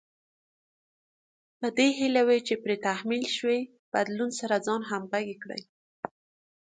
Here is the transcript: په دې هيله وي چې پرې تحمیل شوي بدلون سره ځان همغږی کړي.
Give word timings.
په 1.59 1.67
دې 1.77 1.87
هيله 1.99 2.21
وي 2.27 2.39
چې 2.47 2.53
پرې 2.63 2.75
تحمیل 2.87 3.25
شوي 3.37 3.61
بدلون 3.93 4.31
سره 4.39 4.55
ځان 4.67 4.81
همغږی 4.91 5.35
کړي. 5.43 5.61